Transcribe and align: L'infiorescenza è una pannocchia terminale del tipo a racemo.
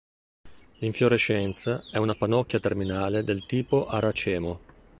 L'infiorescenza 0.79 1.83
è 1.91 1.97
una 1.97 2.15
pannocchia 2.15 2.59
terminale 2.59 3.23
del 3.23 3.45
tipo 3.45 3.85
a 3.85 3.99
racemo. 3.99 4.59